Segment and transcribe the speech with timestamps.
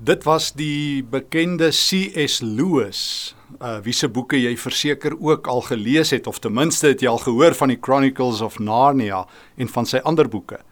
[0.00, 2.38] Dit was die bekende C.S.
[2.40, 7.02] Lewis, uh wie se boeke jy verseker ook al gelees het of ten minste het
[7.04, 9.26] jy al gehoor van die Chronicles of Narnia
[9.60, 10.62] en van sy ander boeke.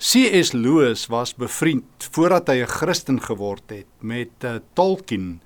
[0.00, 0.54] C.S.
[0.56, 5.42] Lewis was bevriend voordat hy 'n Christen geword het met uh, Tolkien,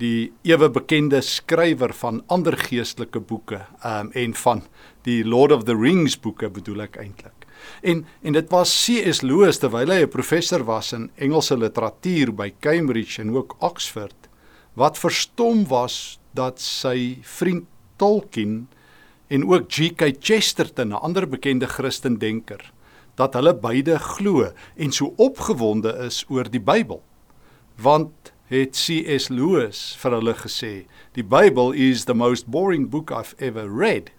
[0.00, 4.64] die ewe bekende skrywer van ander geestelike boeke, um en van
[5.04, 7.37] die Lord of the Rings boeke bedoel ek eintlik.
[7.82, 9.20] En en dit was C.S.
[9.20, 14.28] Lewis terwyl hy 'n professor was in Engelse literatuur by Cambridge en ook Oxford
[14.78, 17.66] wat verstom was dat sy vriend
[17.98, 18.68] Tolkien
[19.26, 20.12] en ook G.K.
[20.20, 22.72] Chesterton, 'n ander bekende Christendenker,
[23.14, 27.02] dat hulle beide glo en so opgewonde is oor die Bybel.
[27.76, 29.28] Want het C.S.
[29.28, 34.10] Lewis vir hulle gesê, die Bybel is the most boring book I've ever read.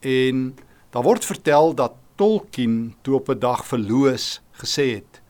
[0.00, 0.56] En
[0.90, 5.22] daar word vertel dat Tolkien toe op 'n dag vir Lewis gesê het: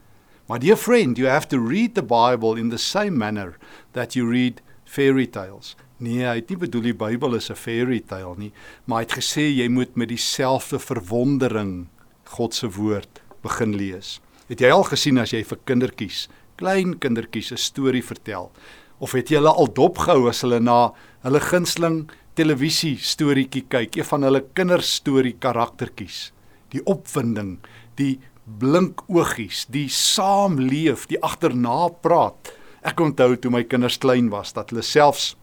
[0.48, 3.58] "My dear friend, you have to read the Bible in the same manner
[3.92, 8.00] that you read fairy tales." Nee, hy het nie bedoel die Bybel is 'n fairy
[8.00, 8.52] tale nie,
[8.86, 11.88] maar hy het gesê jy moet met dieselfde verwondering
[12.24, 14.20] God se woord begin lees.
[14.48, 18.52] Het jy al gesien as jy vir kindertjies, klein kindertjies 'n storie vertel?
[19.00, 20.92] Of het jy hulle al dopgehou as hulle na
[21.22, 26.32] hulle gunsteling televisie storieetjie kyk, een van hulle kinderstorie karaktertjies?
[26.72, 27.58] Die opwinding,
[27.96, 28.18] die
[28.60, 32.52] blink oogies, die saamleef, die agterna praat.
[32.86, 35.34] Ek onthou toe my kinders klein was dat hulle selfs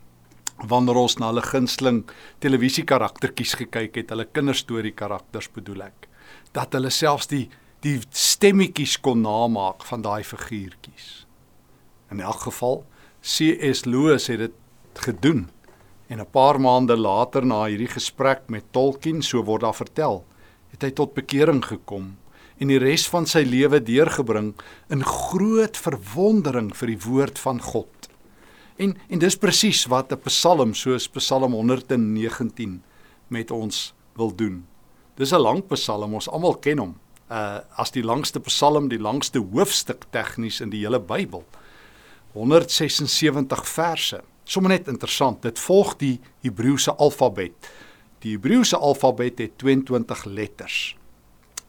[0.56, 2.06] wanneer ons na hulle gunsteling
[2.44, 6.08] televisie karaktertjies gekyk het, hulle kinderstorie karakters bedoel ek,
[6.56, 7.50] dat hulle selfs die
[7.86, 11.26] die stemmetjies kon namaak van daai figuurtjies.
[12.09, 12.80] In elk geval
[13.22, 13.84] C.S.
[13.86, 15.44] Lewis het dit gedoen
[16.09, 20.23] en 'n paar maande later na hierdie gesprek met Tolkien, so word daar vertel,
[20.76, 22.14] het hy tot bekering gekom
[22.59, 24.54] en die res van sy lewe deurgebring
[24.94, 28.09] in groot verwondering vir die woord van God.
[28.80, 32.81] En en dis presies wat 'n Psalm soos Psalm 119
[33.28, 34.66] met ons wil doen.
[35.16, 36.96] Dis 'n lang Psalm, ons almal ken hom.
[37.30, 41.44] Uh as die langste Psalm, die langste hoofstuk tegnies in die hele Bybel.
[42.34, 44.24] 176 verse.
[44.44, 47.53] Sommige net interessant, dit volg die Hebreëse alfabet.
[48.20, 50.98] Die Hebreëse alfabet het 22 letters.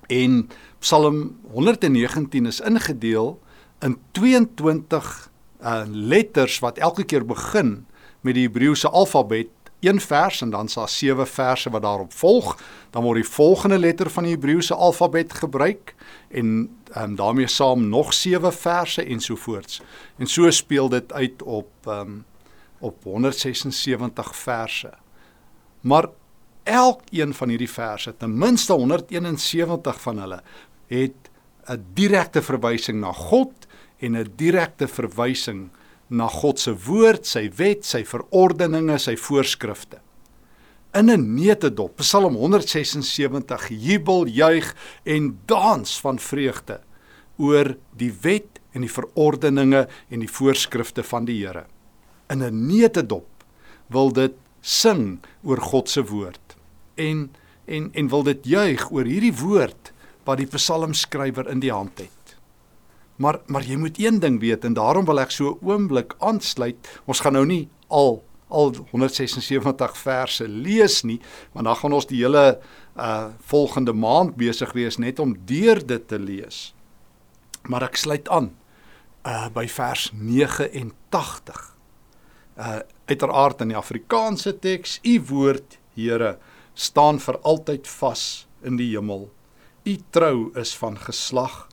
[0.06, 0.48] En
[0.78, 3.40] Psalm 119 is ingedeel
[3.78, 5.30] in 22
[5.62, 7.86] uh letters wat elke keer begin
[8.20, 9.48] met die Hebreëse alfabet,
[9.80, 12.56] een vers en dan sal sewe verse wat daarop volg,
[12.90, 15.94] dan word die volgende letter van die Hebreëse alfabet gebruik
[16.28, 19.82] en um, daarmee saam nog sewe verse ensovoorts.
[20.16, 22.24] En so speel dit uit op um
[22.78, 24.92] op 176 verse.
[25.80, 26.08] Maar
[26.66, 30.40] elkeen van hierdie verse, ten minste 171 van hulle,
[30.90, 31.30] het
[31.68, 33.66] 'n direkte verwysing na God
[33.98, 35.70] en 'n direkte verwysing
[36.08, 40.00] na God se woord, sy wet, sy verordeninge, sy voorskrifte.
[40.94, 44.74] In 'n neutedop, Psalm 176, jubel, juig
[45.04, 46.80] en dans van vreugde
[47.38, 51.66] oor die wet en die verordeninge en die voorskrifte van die Here.
[52.30, 53.26] In 'n neutedop
[53.88, 56.45] wil dit sing oor God se woord
[56.96, 57.28] en
[57.66, 59.92] en en wil dit juig oor hierdie woord
[60.26, 62.36] wat die psalmskrywer in die hand het.
[63.16, 66.78] Maar maar jy moet een ding weet en daarom wil ek so oomblik aansluit.
[67.06, 71.18] Ons gaan nou nie al al 176 verse lees nie,
[71.52, 72.60] want dan gaan ons die hele
[72.96, 76.72] uh volgende maand besig wees net om deur dit te lees.
[77.66, 78.52] Maar ek sluit aan
[79.26, 81.74] uh by vers 89.
[82.56, 86.36] Uh uiteraard in die Afrikaanse teks, u woord, Here,
[86.76, 89.30] staan vir altyd vas in die hemel.
[89.88, 91.66] U trou is van geslag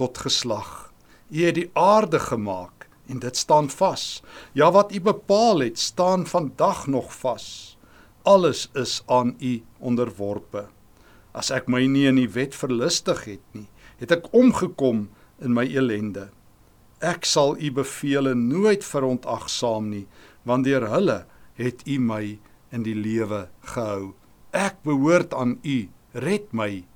[0.00, 0.92] tot geslag.
[1.28, 4.22] U het die aarde gemaak en dit staan vas.
[4.52, 7.76] Ja wat u bepaal het, staan vandag nog vas.
[8.22, 10.66] Alles is aan u onderworpe.
[11.36, 13.68] As ek my nie in die wet verlustig het nie,
[14.00, 15.06] het ek omgekom
[15.44, 16.30] in my elende.
[17.04, 20.06] Ek sal u beveel nooit verontagsaam nie,
[20.48, 21.24] want deur hulle
[21.60, 22.38] het u my
[22.72, 24.14] in die lewe gehou.
[24.56, 25.78] Ek behoort aan U.
[26.16, 26.86] Red my,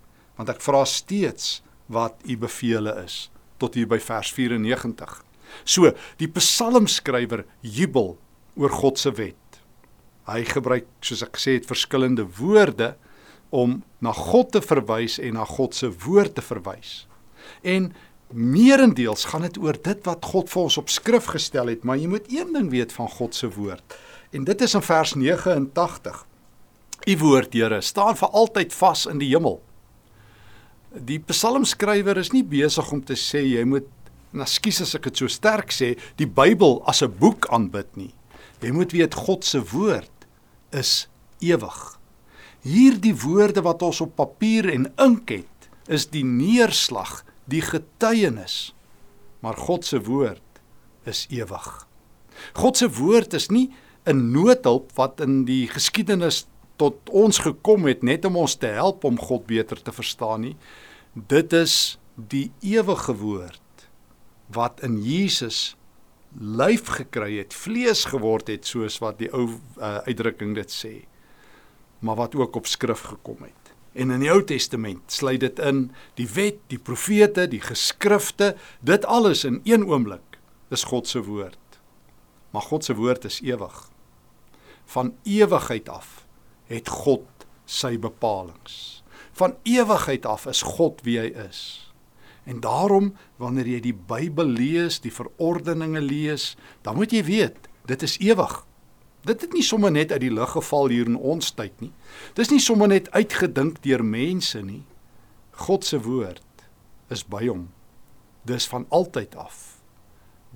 [0.41, 1.61] want ek vra steeds
[1.93, 3.27] wat U bevele is
[3.61, 5.19] tot hier by vers 94.
[5.69, 8.15] So, die psalmskrywer jubel
[8.57, 9.61] oor God se wet.
[10.31, 12.95] Hy gebruik, soos ek gesê het, verskillende woorde
[13.51, 17.05] om na God te verwys en na God se woord te verwys.
[17.67, 17.91] En
[18.31, 22.09] meerendeels gaan dit oor dit wat God vir ons op skrif gestel het, maar jy
[22.09, 23.99] moet een ding weet van God se woord.
[24.31, 26.25] En dit is in vers 89.
[27.07, 29.61] U woord, Here, staan vir altyd vas in die hemel.
[30.91, 33.89] Die psalmskrywer is nie besig om te sê jy moet
[34.35, 38.15] en ekskuus as ek dit so sterk sê, die Bybel as 'n boek aanbid nie.
[38.63, 40.27] Jy moet weet God se woord
[40.73, 41.09] is
[41.41, 41.99] ewig.
[42.63, 48.75] Hierdie woorde wat ons op papier en ink het, is die neerslag, die getuienis.
[49.41, 50.61] Maar God se woord
[51.07, 51.87] is ewig.
[52.55, 53.73] God se woord is nie
[54.07, 56.47] 'n noodhulp wat in die geskiedenis
[56.81, 60.57] tot ons gekom het net om ons te help om God beter te verstaan nie.
[61.13, 63.87] Dit is die ewige woord
[64.55, 65.75] wat in Jesus
[66.39, 70.95] lyf gekry het, vlees geword het soos wat die ou uh, uitdrukking dit sê.
[72.01, 73.73] Maar wat ook op skrif gekom het.
[73.93, 78.55] En in die Ou Testament sluit dit in die wet, die profete, die geskrifte,
[78.87, 80.39] dit alles in een oomblik
[80.71, 81.81] is God se woord.
[82.55, 83.77] Maar God se woord is ewig.
[84.95, 86.30] Van ewigheid af
[86.71, 89.03] het God sy bepalinge.
[89.37, 91.91] Van ewigheid af is God wie hy is.
[92.49, 98.03] En daarom wanneer jy die Bybel lees, die verordeninge lees, dan moet jy weet, dit
[98.07, 98.55] is ewig.
[99.29, 101.93] Dit het nie sommer net uit die lug geval hier in ons tyd nie.
[102.39, 104.83] Dis nie sommer net uitgedink deur mense nie.
[105.67, 106.65] God se woord
[107.13, 107.69] is by hom.
[108.49, 109.83] Dis van altyd af.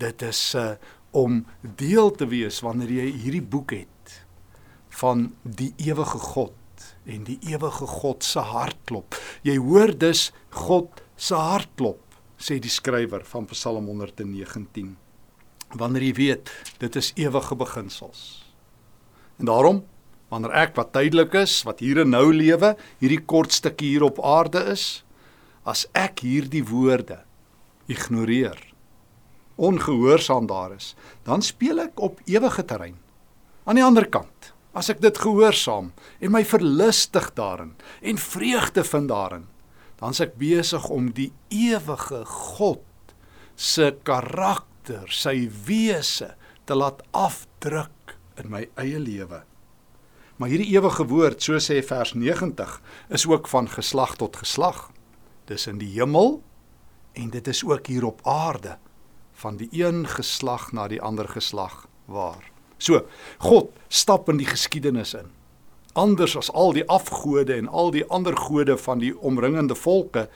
[0.00, 0.75] Dit is uh,
[1.12, 3.94] om deel te wees wanneer jy hierdie boek het
[5.00, 6.52] van die ewige God
[7.05, 9.17] en die ewige God se hartklop.
[9.44, 10.31] Jy hoor dus
[10.64, 12.00] God se hartklop,
[12.38, 14.94] sê die skrywer van Psalm 119.
[15.75, 18.44] Wanneer jy weet, dit is ewige beginsels.
[19.43, 19.82] En daarom,
[20.31, 24.23] wanneer ek wat tydelik is, wat hier en nou lewe, hierdie kort stukkie hier op
[24.25, 25.02] aarde is,
[25.67, 27.23] as ek hierdie woorde
[27.91, 28.58] ignoreer,
[29.61, 30.94] ongehoorsaam daar is,
[31.26, 32.96] dan speel ek op ewige terrein.
[33.64, 39.08] Aan die ander kant, as ek dit gehoorsaam en my verlustig daarin en vreugde vind
[39.08, 39.46] daarin,
[40.00, 42.82] dan is ek besig om die ewige God
[43.54, 46.34] se karakter, sy wese
[46.66, 49.44] te laat afdruk in my eie lewe.
[50.36, 52.80] Maar hierdie ewige woord, so sê vers 90,
[53.14, 54.88] is ook van geslag tot geslag.
[55.46, 56.40] Dis in die hemel
[57.14, 58.74] en dit is ook hier op aarde
[59.38, 62.53] van die een geslag na die ander geslag waar.
[62.78, 63.04] So,
[63.38, 65.30] God stap in die geskiedenis in.
[65.94, 70.26] Anders as al die afgode en al die ander gode van die omringende volke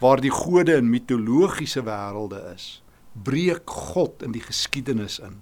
[0.00, 2.80] waar die gode in mitologiese wêrelde is,
[3.12, 5.40] breek God in die geskiedenis in.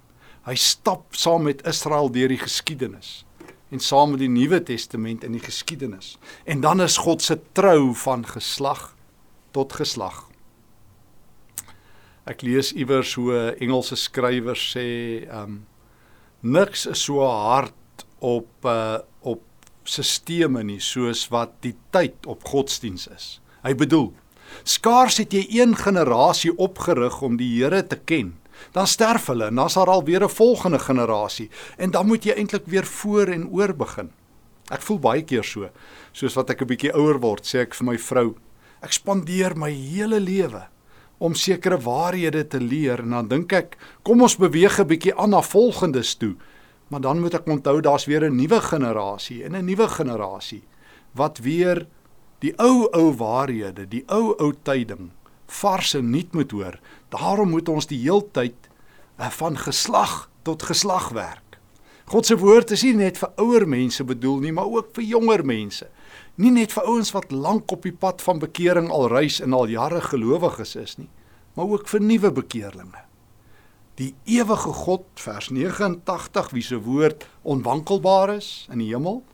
[0.49, 3.23] Hy stap saam met Israel deur die geskiedenis
[3.69, 6.17] en saam met die Nuwe Testament in die geskiedenis.
[6.49, 8.95] En dan is God se trou van geslag
[9.53, 10.25] tot geslag.
[12.29, 14.89] Ek lees iewers hoe Engelse skrywer sê,
[15.29, 15.61] um
[16.41, 17.75] niks is so hard
[18.19, 19.43] op uh op
[19.89, 23.41] sisteme nie soos wat die tyd op godsdiens is.
[23.65, 24.13] Hy bedoel,
[24.65, 28.37] skaars het jy een generasie opgerig om die Here te ken
[28.73, 32.67] dan sterf hulle en dan's daar alweer 'n volgende generasie en dan moet jy eintlik
[32.67, 34.11] weer voor en oor begin.
[34.71, 35.71] Ek voel baie keer so,
[36.13, 38.35] soos wat ek 'n bietjie ouer word, sê ek vir my vrou,
[38.83, 40.69] ek spandeer my hele lewe
[41.19, 45.31] om sekere waarhede te leer en dan dink ek, kom ons beweeg 'n bietjie aan
[45.31, 46.37] na volgendes toe.
[46.89, 50.63] Maar dan moet ek onthou daar's weer 'n nuwe generasie en 'n nuwe generasie
[51.13, 51.87] wat weer
[52.39, 55.11] die ou ou waarhede, die ou ou tyding
[55.47, 56.79] vars en nuut moet hoor.
[57.09, 58.69] Daarom moet ons die heeltyd
[59.19, 61.59] uh, van geslag tot geslag werk.
[62.09, 65.45] God se woord is nie net vir ouer mense bedoel nie, maar ook vir jonger
[65.45, 65.89] mense.
[66.39, 69.67] Nie net vir ouens wat lank op die pad van bekering al reis en al
[69.67, 71.09] jare gelowiges is nie,
[71.59, 73.03] maar ook vir nuwe bekeerlinge.
[73.99, 79.25] Die ewige God vers 89 wie se woord onwankelbaar is in die hemel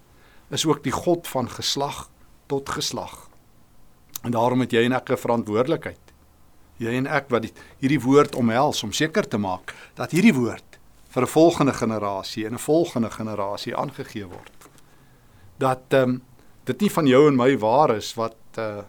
[0.49, 2.09] is ook die God van geslag
[2.49, 3.29] tot geslag.
[4.25, 6.05] En daarom het jy en ek 'n verantwoordelikheid
[6.83, 10.79] jy en ek wat die, hierdie woord omhels om seker te maak dat hierdie woord
[11.15, 14.53] vir 'n volgende generasie en 'n volgende generasie aangegee word.
[15.59, 16.23] Dat ehm um,
[16.65, 18.85] dit nie van jou en my waar is wat uh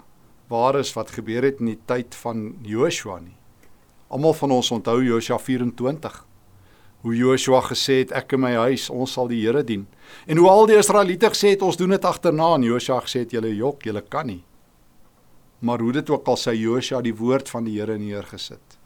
[0.46, 3.34] waar is wat gebeur het in die tyd van Joshua nie.
[4.13, 6.20] Almal van ons onthou Joshua 24.
[7.01, 9.88] Hoe Joshua gesê het ek en my huis ons sal die Here dien.
[10.29, 13.34] En hoe al die Israeliete gesê het ons doen dit agterna en Joshua gesê het
[13.34, 14.44] julle jok, julle kan nie
[15.65, 18.77] maar hoe dit ook al sy Josua die woord van die Here neergesit.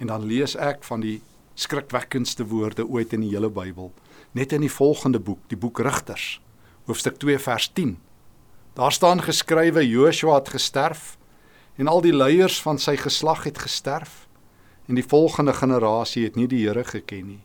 [0.00, 1.18] En dan lees ek van die
[1.56, 3.92] skrikwekkendste woorde ooit in die hele Bybel,
[4.36, 6.38] net in die volgende boek, die boek Rigters,
[6.88, 7.96] hoofstuk 2 vers 10.
[8.76, 11.16] Daar staan geskrywe Josua het gesterf
[11.80, 14.26] en al die leiers van sy geslag het gesterf
[14.84, 17.40] en die volgende generasie het nie die Here geken nie.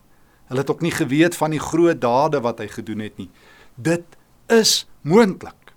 [0.51, 3.29] Hulle het ook nie geweet van die groot dade wat hy gedoen het nie.
[3.75, 4.17] Dit
[4.51, 5.71] is moontlik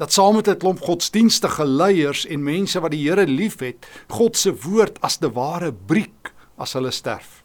[0.00, 4.56] dat saam met 'n klomp godsdienstige leiers en mense wat die Here liefhet, God se
[4.56, 7.44] woord as te ware breek as hulle sterf.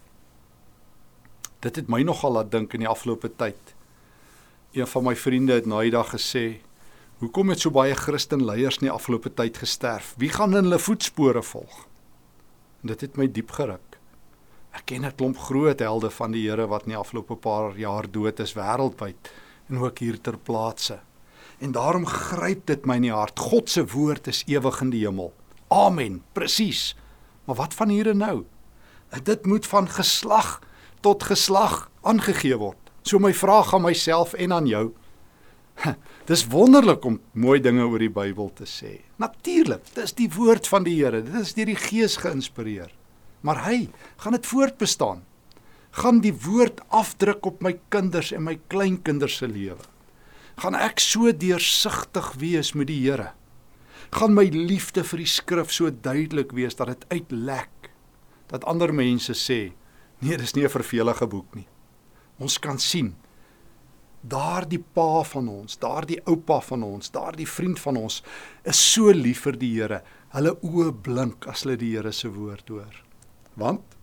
[1.60, 3.74] Dit het my nogal laat dink in die afgelope tyd.
[4.72, 6.60] Een van my vriende het na die dag gesê,
[7.20, 10.14] "Hoekom het so baie Christen leiers in die afgelope tyd gesterf?
[10.16, 11.86] Wie gaan in hulle voetspore volg?"
[12.82, 13.98] En dit het my diep geruk.
[14.72, 18.10] Ek ken 'n klomp groot helde van die Here wat in die afgelope paar jaar
[18.10, 19.30] dood is wêreldwyd
[19.68, 21.00] en ook hier ter plaatse.
[21.58, 23.38] En daarom gryp dit my in die hart.
[23.38, 25.32] God se woord is ewig in die hemel.
[25.68, 26.22] Amen.
[26.32, 26.96] Presies.
[27.44, 28.44] Maar wat van hier en nou?
[29.22, 30.60] Dit moet van geslag
[31.00, 32.78] tot geslag aangegee word.
[33.02, 34.92] So my vraag aan myself en aan jou.
[36.30, 39.00] Dis wonderlik om mooi dinge oor die Bybel te sê.
[39.18, 41.24] Natuurlik, dis die woord van die Here.
[41.26, 42.92] Dit is deur die Gees geïnspireer.
[43.42, 43.78] Maar hy
[44.22, 45.24] gaan dit voortbestaan.
[45.98, 49.82] Gaan die woord afdruk op my kinders en my kleinkinders se lewe.
[50.62, 53.32] Gaan ek so deursigtig wees met die Here.
[54.14, 57.90] Gaan my liefde vir die skrif so duidelik wees dat dit uitlek.
[58.54, 59.72] Dat ander mense sê,
[60.22, 61.66] nee, dis nie 'n vervelige boek nie.
[62.38, 63.16] Ons kan sien
[64.20, 68.20] daardie pa van ons, daardie oupa van ons, daardie vriend van ons
[68.68, 70.02] is so lief vir die Here.
[70.34, 73.00] Hulle oë blink as hulle die Here se woord hoor.
[73.60, 73.96] Want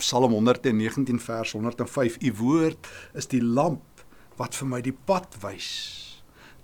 [0.00, 4.04] Psalm 119 vers 105: U woord is die lamp
[4.40, 5.70] wat vir my die pad wys.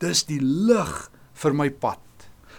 [0.01, 0.95] Dis die lig
[1.37, 2.01] vir my pad.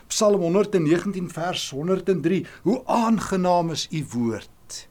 [0.09, 4.87] Psalm 119 vers 103: Hoe aangenaam is u woord.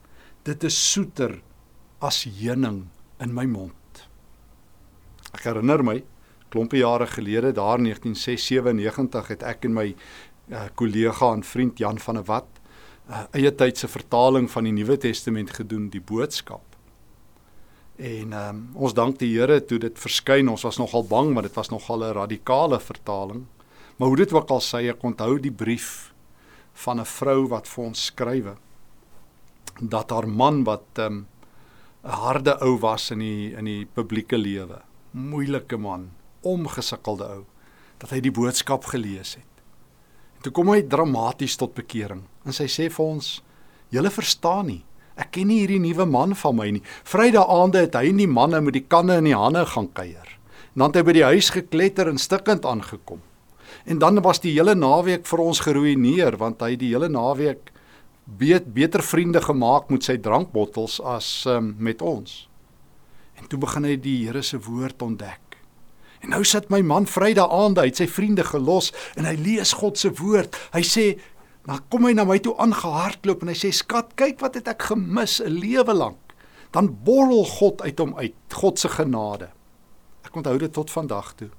[0.46, 1.40] Dit is soeter
[1.98, 2.86] as heuning
[3.22, 3.74] in my mond.
[5.36, 6.00] Ek herinner my
[6.48, 12.20] klompe jare gelede daar 1996 het ek en my uh, kollega en vriend Jan van
[12.20, 12.60] der Walt
[13.10, 16.64] uh, eie tydse vertaling van die Nuwe Testament gedoen, die boodskap.
[17.96, 20.50] En um, ons dank die Here toe dit verskyn.
[20.52, 23.46] Ons was nogal bang want dit was nogal 'n radikale vertaling.
[23.96, 26.12] Maar hoe dit ook al sê, ek onthou die brief
[26.74, 28.56] van 'n vrou wat vir ons skrywe
[29.80, 31.26] dat haar man wat 'n um,
[32.02, 34.82] harde ou was in die in die publieke lewe
[35.16, 36.10] moeilike man,
[36.44, 37.44] omgesukkelde ou,
[38.02, 39.62] dat hy die boodskap gelees het.
[40.36, 43.40] En toe kom hy dramaties tot bekering en sy sê vir ons:
[43.90, 44.82] "Julle verstaan nie.
[45.16, 46.82] Ek ken nie hierdie nuwe man van my nie.
[47.08, 50.28] Vrydag aande het hy en die manne met die kanne in die hande gaan kuier.
[50.74, 53.22] En dan het hy by die huis gekletter en stikkend aangekom.
[53.86, 57.72] En dan was die hele naweek vir ons geruïneer want hy die hele naweek
[58.26, 62.48] beet beter vriende gemaak met sy drankbottels as um, met ons.
[63.36, 65.58] En toe begin hy die Here se woord ontdek.
[66.24, 69.76] En nou sit my man Vrydag aand, hy het sy vriende gelos en hy lees
[69.78, 70.56] God se woord.
[70.72, 71.20] Hy sê,
[71.66, 74.82] "Dan kom hy na my toe aangehardloop en hy sê, "Skat, kyk wat het ek
[74.82, 76.18] gemis 'n lewe lank."
[76.72, 79.48] Dan borrel God uit hom uit, God se genade.
[80.24, 81.50] Ek onthou dit tot vandag toe.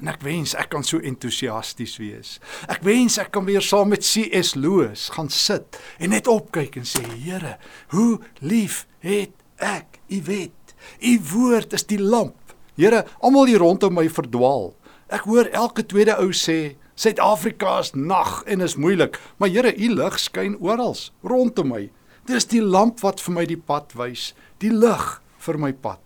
[0.00, 2.38] En ek wens ek kan so entoesiasties wees.
[2.68, 6.84] Ek wens ek kan weer saam met CS Loos gaan sit en net opkyk en
[6.88, 7.58] sê, "Here,
[7.88, 10.59] hoe lief het ek U weet."
[11.00, 12.36] U woord is die lamp.
[12.78, 14.72] Here, almal hier rondom my verdwaal.
[15.10, 19.88] Ek hoor elke tweede ou sê Suid-Afrika is nag en is moeilik, maar Here, u
[19.96, 21.86] lig skyn oral rondom my.
[22.28, 25.06] Dis die lamp wat vir my die pad wys, die lig
[25.40, 26.02] vir my pad.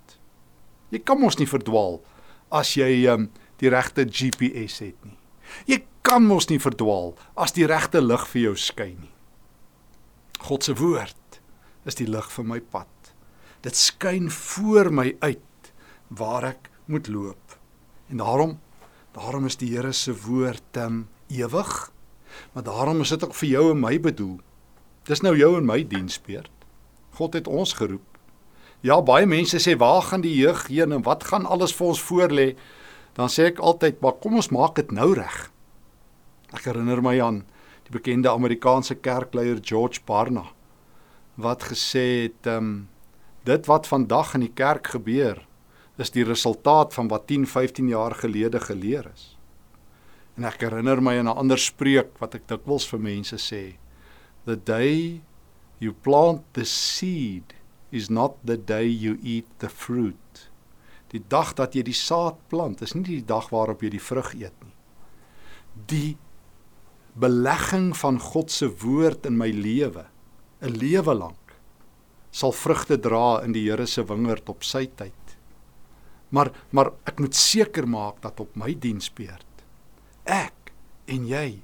[0.94, 1.98] Jy kan mos nie verdwaal
[2.54, 3.26] as jy um,
[3.58, 5.18] die regte GPS het nie.
[5.66, 9.12] Jy kan mos nie verdwaal as die regte lig vir jou skyn nie.
[10.46, 11.40] God se woord
[11.88, 12.93] is die lig vir my pad
[13.64, 15.72] dit skyn voor my uit
[16.08, 17.58] waar ek moet loop.
[18.12, 18.58] En daarom
[19.14, 21.92] daarom is die Here se woord um, ewig.
[22.52, 24.40] Maar daarom is dit ook vir jou en my bedoel.
[25.06, 26.50] Dis nou jou en my diensbeurt.
[27.14, 28.18] God het ons geroep.
[28.84, 32.02] Ja, baie mense sê waar gaan die jeug heen en wat gaan alles vir ons
[32.04, 32.48] voorlê?
[33.14, 35.36] Dan sê ek altyd, maar kom ons maak dit nou reg.
[36.52, 37.44] Ek herinner my aan
[37.86, 40.50] die bekende Amerikaanse kerkleier George Barna
[41.40, 42.74] wat gesê het, ehm um,
[43.44, 45.42] Dit wat vandag in die kerk gebeur,
[46.00, 49.34] is die resultaat van wat 10, 15 jaar gelede geleer is.
[50.34, 53.76] En ek herinner my aan 'n ander spreek wat ek dikwels vir mense sê:
[54.44, 55.20] The day
[55.78, 57.54] you plant the seed
[57.90, 60.50] is not the day you eat the fruit.
[61.12, 64.34] Die dag dat jy die saad plant, is nie die dag waarop jy die vrug
[64.34, 64.74] eet nie.
[65.86, 66.16] Die
[67.14, 70.06] belegging van God se woord in my lewe,
[70.62, 71.43] 'n lewe lank
[72.34, 75.36] sal vrugte dra in die Here se wingerd op sy tyd.
[76.34, 79.46] Maar maar ek moet seker maak dat op my diensbeurt
[80.24, 80.72] ek
[81.06, 81.60] en jy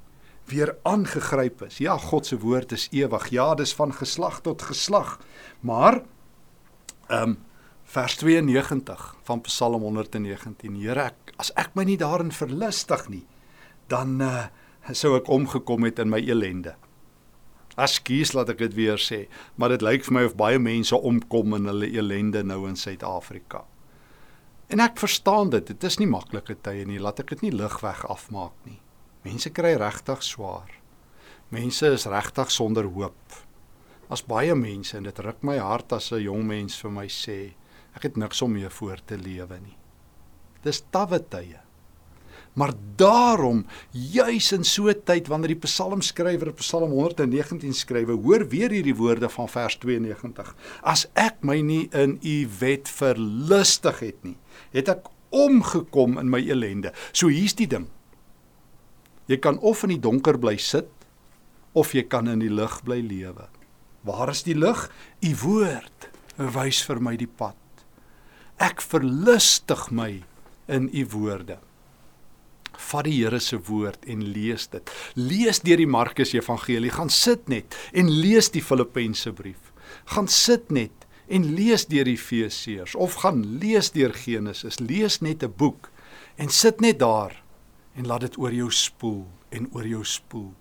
[0.50, 1.79] weer aangegryp is.
[1.79, 3.29] Ja, God se woord is ewig.
[3.31, 5.19] Ja, dis van geslag tot geslag.
[5.61, 6.03] Maar
[7.09, 7.39] ehm um,
[7.91, 10.77] Vers 92 van Psalm 119.
[10.79, 13.25] Here, ek, as ek my nie daarin verlustig nie,
[13.91, 14.45] dan uh,
[14.95, 16.77] sou ek omgekom het in my elende.
[17.77, 21.55] Askies laat ek dit weer sê, maar dit lyk vir my of baie mense omkom
[21.55, 23.65] in hulle elende nou in Suid-Afrika.
[24.71, 28.05] En ek verstaan dit, dit is nie maklike tye nie, laat ek dit nie ligweg
[28.07, 28.81] afmaak nie.
[29.25, 30.71] Mense kry regtig swaar.
[31.50, 33.41] Mense is regtig sonder hoop.
[34.11, 37.55] As baie mense en dit ruk my hart as 'n jong mens vir my sê,
[37.97, 39.77] Ek het niks om mee voor te lewe nie.
[40.62, 41.59] Dis tawwe tye.
[42.59, 48.71] Maar daarom juis in so 'n tyd wanneer die psalmskrywer Psalm 119 skrywe, hoor weer
[48.71, 50.54] hierdie woorde van vers 92.
[50.83, 54.37] As ek my nie in u wet verlustig het nie,
[54.71, 56.92] het ek omgekom in my elende.
[57.12, 57.87] So hier's die ding.
[59.26, 60.88] Jy kan of in die donker bly sit
[61.73, 63.47] of jy kan in die lig bly lewe.
[64.02, 64.88] Waar is die lig?
[65.23, 67.57] U woord wys vir my die pad.
[68.59, 70.23] Ek verlustig my
[70.66, 71.61] in u woorde.
[72.80, 74.90] Vat die Here se woord en lees dit.
[75.14, 79.72] Lees deur die Markus Evangelie, gaan sit net en lees die Filippense brief.
[80.14, 84.80] Gaan sit net en lees deur Efesiërs of gaan lees deur Genesis.
[84.80, 85.90] Lees net 'n boek
[86.37, 87.42] en sit net daar
[87.94, 90.54] en laat dit oor jou spoel en oor jou spoel.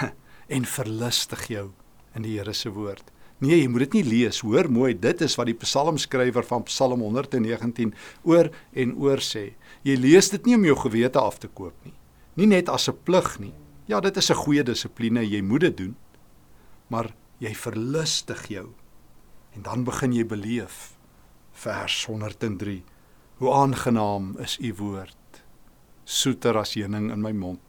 [0.56, 1.70] en verlustig jou
[2.14, 3.10] in die Here se woord.
[3.44, 4.40] Nee, jy moet dit nie lees.
[4.44, 7.92] Hoor mooi, dit is wat die psalmskrywer van Psalm 119
[8.24, 9.50] oor en oor sê.
[9.84, 11.92] Jy lees dit nie om jou gewete af te koop nie.
[12.40, 13.52] Nie net as 'n plig nie.
[13.86, 15.96] Ja, dit is 'n goeie dissipline, jy moet dit doen.
[16.88, 18.68] Maar jy verlustig jou.
[19.54, 20.96] En dan begin jy beleef
[21.52, 22.82] vers 103.
[23.36, 25.44] Hoe aangenaam is u woord.
[26.04, 27.60] Soeter as honing in my mond.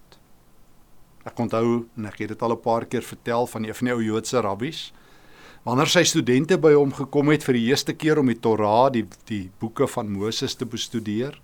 [1.25, 3.93] Ek onthou, en ek het dit al 'n paar keer vertel van een van die
[3.93, 4.93] ou Joodse rabbies
[5.65, 9.07] Wanneer sy studente by hom gekom het vir die eerste keer om die Torah, die
[9.25, 11.39] die boeke van Moses te bestudeer,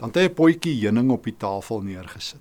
[0.00, 2.40] dan het hy 'n potjie heuning op die tafel neergesit.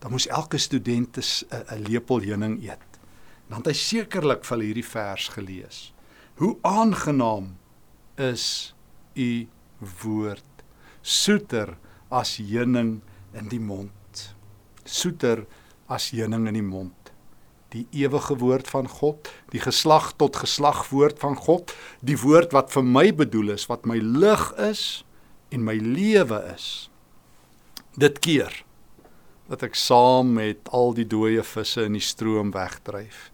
[0.00, 3.00] Dan moes elke student 'n lepel heuning eet.
[3.48, 5.94] Dan het hy sekerlik vir hierdie vers gelees.
[6.36, 7.56] Hoe aangenaam
[8.18, 8.74] is
[9.16, 9.48] u
[10.02, 10.64] woord,
[11.00, 11.78] soeter
[12.10, 13.00] as heuning
[13.32, 14.34] in die mond.
[14.84, 15.46] Soeter
[15.88, 16.97] as heuning in die mond
[17.74, 22.72] die ewige woord van God, die geslag tot geslag woord van God, die woord wat
[22.72, 25.04] vir my bedoel is, wat my lig is
[25.52, 26.88] en my lewe is.
[27.98, 28.62] Dit keer
[29.48, 33.28] dat ek saam met al die dooie visse in die stroom wegdryf.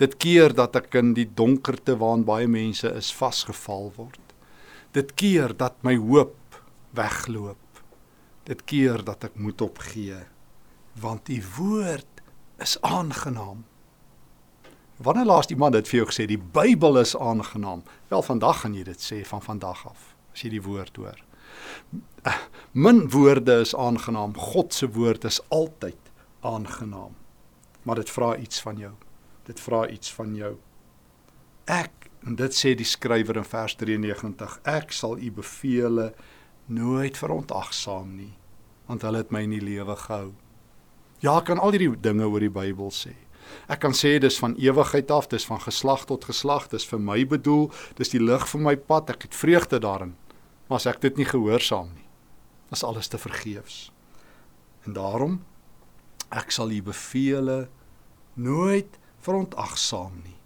[0.00, 4.34] Dit keer dat ek in die donkerte waarin baie mense is vasgeval word.
[4.96, 6.60] Dit keer dat my hoop
[6.96, 7.82] wegloop.
[8.48, 10.24] Dit keer dat ek moet opgee
[10.98, 12.22] want u woord
[12.58, 13.64] is aangenaam.
[14.98, 17.84] Wanneer laas iemand dit vir jou gesê die Bybel is aangenaam?
[18.10, 21.20] Wel vandag gaan jy dit sê van vandag af as jy die woord hoor.
[22.72, 24.34] Min woorde is aangenaam.
[24.34, 27.14] God se woord is altyd aangenaam.
[27.82, 28.92] Maar dit vra iets van jou.
[29.46, 30.56] Dit vra iets van jou.
[31.70, 36.08] Ek en dit sê die skrywer in vers 93, ek sal u beveel
[36.66, 38.32] nooit verontagsaam nie,
[38.90, 40.32] want hulle het my in die lewe gehou.
[41.22, 43.14] Ja, kan al hierdie dinge oor die Bybel sê.
[43.68, 47.20] Ek kan sê dis van ewigheid af, dis van geslag tot geslag, dis vir my
[47.28, 50.14] bedoel, dis die lig vir my pad, ek het vreugde daarin.
[50.68, 52.08] Maar as ek dit nie gehoorsaam nie,
[52.72, 53.88] is alles te vergeefs.
[54.84, 55.40] En daarom
[56.28, 57.68] ek sal u beveel
[58.36, 60.36] nooit verontagsaam nie.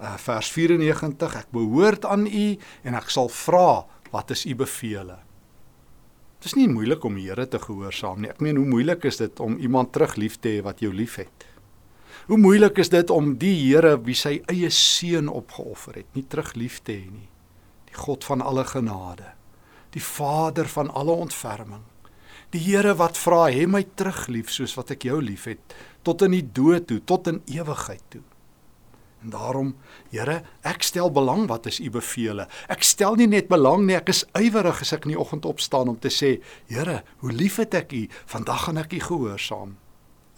[0.00, 2.46] Uh vers 94 ek behoort aan u
[2.84, 5.12] en ek sal vra wat is u beveel?
[6.40, 8.30] Dit is nie moeilik om die Here te gehoorsaam nie.
[8.32, 11.44] Ek meen hoe moeilik is dit om iemand terug lief te hê wat jou liefhet?
[12.30, 16.52] Hoe moeilik is dit om die Here wie sy eie seun opgeoffer het, nie terug
[16.54, 17.26] lief te hê nie.
[17.90, 19.32] Die God van alle genade,
[19.90, 21.82] die Vader van alle ontferming.
[22.54, 25.58] Die Here wat vra, "Hê my terug lief soos wat ek jou liefhet,
[26.04, 28.22] tot in die dood toe, tot in ewigheid toe."
[29.24, 29.74] En daarom,
[30.10, 32.46] Here, ek stel belang wat is u beveel.
[32.68, 35.88] Ek stel nie net belang nie, ek is ywerig as ek in die oggend opstaan
[35.88, 39.76] om te sê, Here, hoe liefhet ek u, vandag gaan ek u gehoorsaam.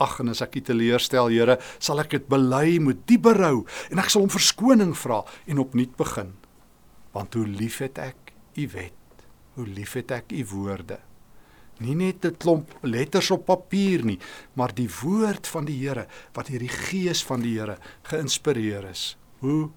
[0.03, 4.03] Ag en as ek U teleurstel, Here, sal ek dit bely met diep berou en
[4.03, 6.35] ek sal om verskoning vra en opnuut begin.
[7.15, 9.25] Want hoe lief het ek U wet.
[9.57, 10.99] Hoe lief het ek U woorde.
[11.83, 14.19] Nie net 'n klomp letters op papier nie,
[14.55, 19.17] maar die woord van die Here wat deur die Gees van die Here geïnspireer is.
[19.41, 19.71] Hoe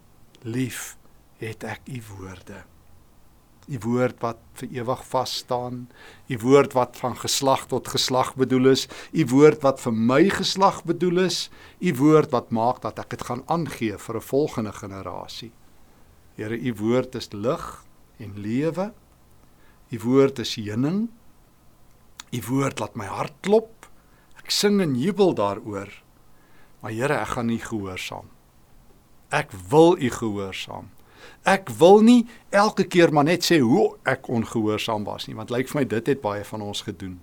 [0.44, 0.98] lief
[1.40, 2.75] het ek U woorde
[3.68, 5.88] u woord wat vir ewig vas staan,
[6.30, 10.84] u woord wat van geslag tot geslag bedoel is, u woord wat vir my geslag
[10.86, 11.50] bedoel is,
[11.82, 15.52] u woord wat maak dat ek dit gaan aangee vir 'n volgende generasie.
[16.36, 17.86] Here, u woord is lig
[18.20, 18.92] en lewe.
[19.90, 21.10] U woord is heuning.
[22.32, 23.88] U woord laat my hart klop.
[24.36, 25.92] Ek sing en jubel daaroor.
[26.82, 28.28] Maar Here, ek gaan nie gehoorsaam.
[29.32, 30.92] Ek wil U gehoorsaam.
[31.46, 35.70] Ek wil nie elke keer maar net sê hoe ek ongehoorsaam was nie, want lyk
[35.70, 37.20] vir my dit het baie van ons gedoen.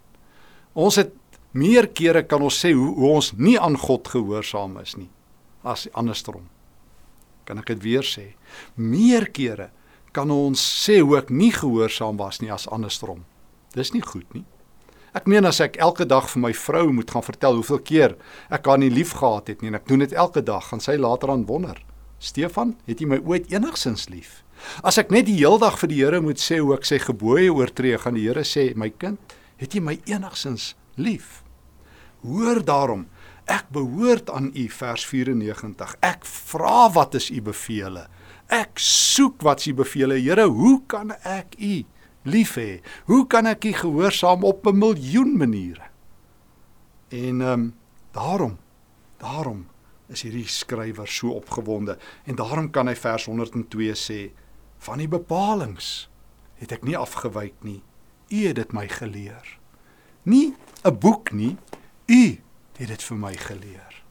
[0.74, 1.12] Ons het
[1.52, 5.10] meer kere kan ons sê hoe, hoe ons nie aan God gehoorsaam is nie
[5.62, 6.48] as andersom.
[7.46, 8.32] Kan ek dit weer sê?
[8.76, 9.70] Meer kere
[10.14, 13.24] kan ons sê hoe ek nie gehoorsaam was nie as andersom.
[13.76, 14.44] Dis nie goed nie.
[15.12, 18.14] Ek meen as ek elke dag vir my vrou moet gaan vertel hoeveel keer
[18.52, 20.96] ek haar nie lief gehad het nie en ek doen dit elke dag, gaan sy
[20.96, 21.76] later aan wonder.
[22.22, 24.42] Stefan, het jy my ooit enigsins lief?
[24.86, 27.50] As ek net die hele dag vir die Here moet sê hoe ek sy gebooie
[27.50, 29.18] oortree, gaan die Here sê, "My kind,
[29.58, 31.42] het jy my enigsins lief?"
[32.22, 33.08] Hoor daarom,
[33.48, 35.96] ek behoort aan U vers 94.
[36.00, 38.06] Ek vra wat is U beveel?
[38.48, 40.10] Ek soek wat U beveel.
[40.10, 41.84] Here, hoe kan ek U
[42.24, 42.80] lief hê?
[43.06, 45.90] Hoe kan ek U gehoorsaam op 'n miljoen maniere?
[47.08, 47.74] En ehm um,
[48.12, 48.58] daarom,
[49.18, 49.71] daarom
[50.12, 51.96] is hierdie skrywer so opgewonde.
[52.28, 54.20] En daarom kan hy vers 102 sê
[54.82, 56.08] van die bepalinge
[56.62, 57.80] het ek nie afgewyk nie.
[58.32, 59.58] U het dit my geleer.
[60.24, 61.56] Nie 'n boek nie.
[62.06, 62.38] U
[62.78, 64.02] het dit vir my geleer.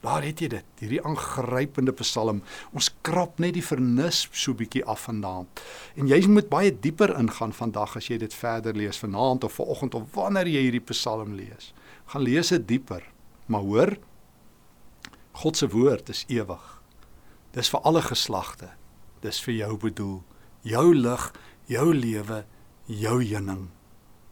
[0.00, 2.42] Daar het jy dit hierdie aangrypende psalm.
[2.72, 5.60] Ons krap net die vernis so bietjie af vanaand
[5.96, 9.94] en jy moet baie dieper ingaan vandag as jy dit verder lees vanaand of vanoggend
[9.94, 11.74] of wanneer jy hierdie psalm lees.
[12.06, 13.02] Gaan lees dit dieper
[13.48, 13.96] maar hoor
[15.38, 16.62] God se woord is ewig.
[17.54, 18.72] Dis vir alle geslagte.
[19.22, 20.16] Dis vir jou bedoel.
[20.66, 21.26] Jou lig,
[21.70, 22.40] jou lewe,
[22.90, 23.68] jou heuning.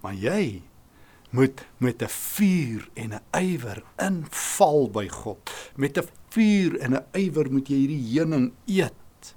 [0.03, 0.63] Maar jy
[1.31, 5.51] moet met 'n vuur en 'n ywer inval by God.
[5.77, 9.35] Met 'n vuur en 'n ywer moet jy hierdie heuning eet.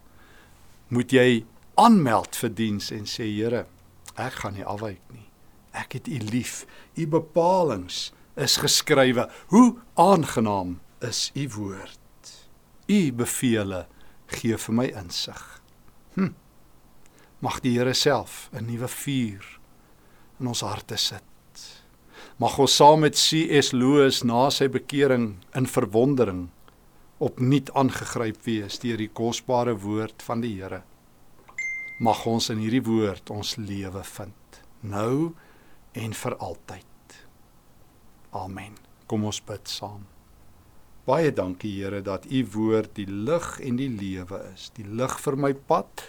[0.88, 3.65] Moet jy aanmeld vir diens en sê Here,
[4.15, 5.29] ek gaan nie afwyk nie.
[5.71, 6.65] Ek het U lief.
[6.95, 9.29] U bepalinge is geskrywe.
[9.47, 12.32] Hoe aangenaam is u woord.
[12.88, 13.86] U bevele
[14.28, 15.42] gee vir my insig.
[16.16, 16.34] Hm.
[17.40, 19.60] Mag die Here self 'n nuwe vuur
[20.40, 21.24] in ons harte sit.
[22.38, 23.72] Mag ons saam met C.S.
[23.72, 26.50] Lewis na sy bekering in verwondering
[27.20, 30.84] opnuut aangegryp wees deur die kosbare woord van die Here.
[32.00, 35.34] Mag ons in hierdie woord ons lewe vind, nou
[35.94, 37.20] en vir altyd.
[38.32, 38.78] Amen.
[39.08, 40.06] Kom ons bid saam.
[41.10, 45.38] Baie dankie Here dat u woord die lig en die lewe is, die lig vir
[45.41, 46.04] my pad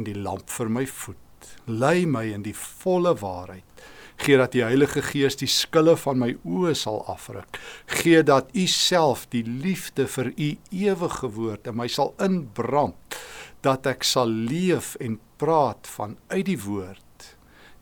[0.00, 1.48] en die lamp vir my voet.
[1.68, 3.82] Lei my in die volle waarheid.
[4.16, 7.60] Gee dat die Heilige Gees die skille van my oë sal afruk.
[7.98, 13.20] Gee dat u self die liefde vir u ewige woord in my sal inbrand
[13.66, 17.28] dat ek sal leef en praat vanuit die woord.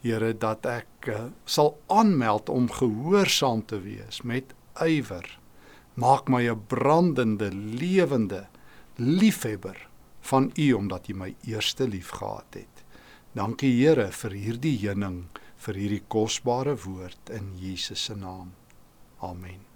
[0.03, 5.37] Here dat ek uh, sal aanmeld om gehoorsaam te wees met ywer
[5.95, 8.47] Maak my 'n brandende, lewende
[8.97, 9.89] liefhebber
[10.21, 12.85] van U omdat U my eerste lief gehad het.
[13.33, 15.25] Dankie Here vir hierdie heuning,
[15.57, 18.53] vir hierdie kosbare woord in Jesus se naam.
[19.21, 19.74] Amen.